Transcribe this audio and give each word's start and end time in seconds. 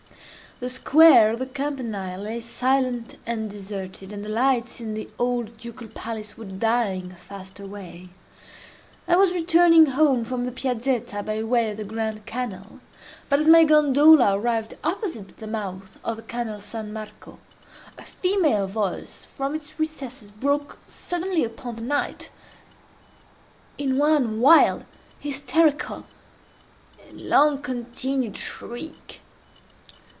The 0.63 0.69
square 0.69 1.31
of 1.31 1.39
the 1.39 1.47
Campanile 1.47 2.21
lay 2.21 2.39
silent 2.39 3.17
and 3.25 3.49
deserted, 3.49 4.13
and 4.13 4.23
the 4.23 4.29
lights 4.29 4.79
in 4.79 4.93
the 4.93 5.09
old 5.17 5.57
Ducal 5.57 5.87
Palace 5.87 6.37
were 6.37 6.45
dying 6.45 7.15
fast 7.27 7.59
away. 7.59 8.09
I 9.07 9.15
was 9.15 9.31
returning 9.31 9.87
home 9.87 10.23
from 10.23 10.45
the 10.45 10.51
Piazetta, 10.51 11.23
by 11.23 11.41
way 11.41 11.71
of 11.71 11.77
the 11.77 11.83
Grand 11.83 12.27
Canal. 12.27 12.79
But 13.27 13.39
as 13.39 13.47
my 13.47 13.63
gondola 13.63 14.37
arrived 14.37 14.77
opposite 14.83 15.35
the 15.37 15.47
mouth 15.47 15.97
of 16.03 16.17
the 16.17 16.21
canal 16.21 16.59
San 16.61 16.93
Marco, 16.93 17.39
a 17.97 18.05
female 18.05 18.67
voice 18.67 19.25
from 19.33 19.55
its 19.55 19.79
recesses 19.79 20.29
broke 20.29 20.77
suddenly 20.87 21.43
upon 21.43 21.73
the 21.75 21.81
night, 21.81 22.29
in 23.79 23.97
one 23.97 24.39
wild, 24.39 24.85
hysterical, 25.19 26.05
and 27.09 27.19
long 27.19 27.63
continued 27.63 28.37
shriek. 28.37 29.21